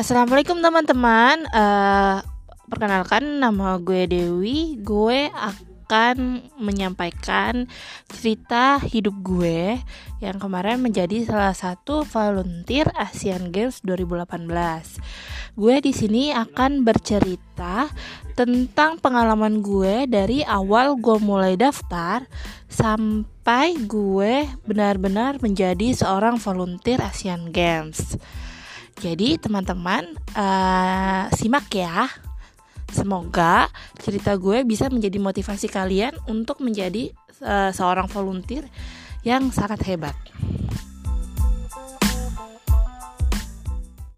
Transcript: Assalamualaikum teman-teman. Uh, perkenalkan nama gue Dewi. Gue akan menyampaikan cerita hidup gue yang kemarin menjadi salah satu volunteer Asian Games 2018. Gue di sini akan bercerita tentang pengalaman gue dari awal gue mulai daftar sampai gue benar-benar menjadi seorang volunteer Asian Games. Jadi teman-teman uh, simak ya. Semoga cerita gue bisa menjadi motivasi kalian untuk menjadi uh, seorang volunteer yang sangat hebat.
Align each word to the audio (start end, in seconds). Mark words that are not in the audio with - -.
Assalamualaikum 0.00 0.64
teman-teman. 0.64 1.44
Uh, 1.52 2.24
perkenalkan 2.72 3.36
nama 3.36 3.76
gue 3.76 4.08
Dewi. 4.08 4.80
Gue 4.80 5.28
akan 5.28 6.40
menyampaikan 6.56 7.68
cerita 8.08 8.80
hidup 8.80 9.12
gue 9.20 9.76
yang 10.24 10.40
kemarin 10.40 10.80
menjadi 10.80 11.28
salah 11.28 11.52
satu 11.52 12.08
volunteer 12.08 12.88
Asian 12.96 13.52
Games 13.52 13.84
2018. 13.84 14.40
Gue 15.60 15.84
di 15.84 15.92
sini 15.92 16.32
akan 16.32 16.80
bercerita 16.80 17.92
tentang 18.32 18.96
pengalaman 19.04 19.60
gue 19.60 20.08
dari 20.08 20.40
awal 20.48 20.96
gue 20.96 21.20
mulai 21.20 21.60
daftar 21.60 22.24
sampai 22.72 23.76
gue 23.84 24.48
benar-benar 24.64 25.44
menjadi 25.44 25.92
seorang 25.92 26.40
volunteer 26.40 27.04
Asian 27.04 27.52
Games. 27.52 28.16
Jadi 29.00 29.40
teman-teman 29.40 30.04
uh, 30.36 31.24
simak 31.32 31.72
ya. 31.72 32.04
Semoga 32.92 33.70
cerita 33.96 34.36
gue 34.36 34.60
bisa 34.66 34.92
menjadi 34.92 35.16
motivasi 35.16 35.72
kalian 35.72 36.12
untuk 36.28 36.60
menjadi 36.60 37.08
uh, 37.40 37.72
seorang 37.72 38.10
volunteer 38.12 38.68
yang 39.24 39.48
sangat 39.48 39.80
hebat. 39.88 40.16